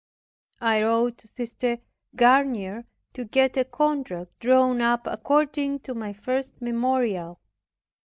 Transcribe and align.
I 0.61 0.81
wrote 0.81 1.19
to 1.19 1.27
Sister 1.27 1.77
Garnier 2.15 2.85
to 3.13 3.23
get 3.23 3.55
a 3.55 3.63
contract 3.63 4.39
drawn 4.39 4.81
up 4.81 5.05
according 5.05 5.81
to 5.81 5.93
my 5.93 6.11
first 6.11 6.59
memorial. 6.59 7.39